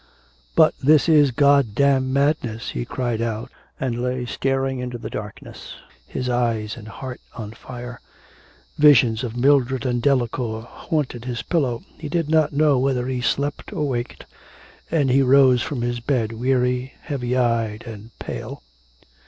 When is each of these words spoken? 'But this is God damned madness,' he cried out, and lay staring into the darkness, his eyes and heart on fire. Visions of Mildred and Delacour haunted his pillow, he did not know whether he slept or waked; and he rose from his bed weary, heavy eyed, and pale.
'But 0.55 0.73
this 0.81 1.07
is 1.07 1.29
God 1.29 1.75
damned 1.75 2.11
madness,' 2.11 2.71
he 2.71 2.85
cried 2.85 3.21
out, 3.21 3.51
and 3.79 4.01
lay 4.01 4.25
staring 4.25 4.79
into 4.79 4.97
the 4.97 5.11
darkness, 5.11 5.75
his 6.07 6.27
eyes 6.27 6.75
and 6.75 6.87
heart 6.87 7.21
on 7.35 7.51
fire. 7.51 8.01
Visions 8.79 9.23
of 9.23 9.37
Mildred 9.37 9.85
and 9.85 10.01
Delacour 10.01 10.61
haunted 10.63 11.25
his 11.25 11.43
pillow, 11.43 11.83
he 11.99 12.09
did 12.09 12.31
not 12.31 12.51
know 12.51 12.79
whether 12.79 13.05
he 13.05 13.21
slept 13.21 13.71
or 13.73 13.87
waked; 13.87 14.25
and 14.89 15.11
he 15.11 15.21
rose 15.21 15.61
from 15.61 15.83
his 15.83 15.99
bed 15.99 16.31
weary, 16.31 16.93
heavy 17.01 17.37
eyed, 17.37 17.83
and 17.85 18.09
pale. 18.17 18.63